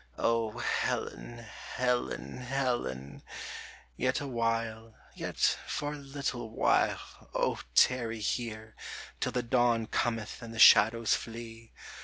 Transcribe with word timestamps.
O 0.17 0.57
Helen! 0.57 1.37
Helen! 1.75 2.37
Helen! 2.37 3.21
yet 3.95 4.19
awhile, 4.19 4.95
Yet 5.13 5.37
for 5.67 5.93
a 5.93 5.97
little 5.97 6.49
while, 6.49 7.29
O 7.35 7.59
tarry 7.75 8.19
here, 8.19 8.75
Till 9.19 9.31
the 9.31 9.43
dawn 9.43 9.85
cometh 9.85 10.41
and 10.41 10.55
the 10.55 10.57
shadows 10.57 11.13
flee 11.13 11.71